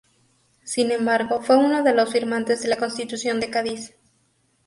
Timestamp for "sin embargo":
0.63-1.43